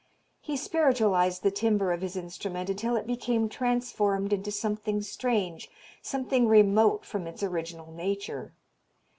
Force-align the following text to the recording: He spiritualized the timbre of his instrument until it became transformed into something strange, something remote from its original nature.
He 0.41 0.57
spiritualized 0.57 1.43
the 1.43 1.51
timbre 1.51 1.91
of 1.93 2.01
his 2.01 2.15
instrument 2.17 2.71
until 2.71 2.95
it 2.95 3.05
became 3.05 3.47
transformed 3.47 4.33
into 4.33 4.49
something 4.51 5.03
strange, 5.03 5.69
something 6.01 6.47
remote 6.47 7.05
from 7.05 7.27
its 7.27 7.43
original 7.43 7.91
nature. 7.91 8.55